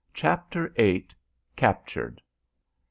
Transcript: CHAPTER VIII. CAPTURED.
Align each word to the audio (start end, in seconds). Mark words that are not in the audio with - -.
CHAPTER 0.15 0.69
VIII. 0.69 1.09
CAPTURED. 1.55 2.21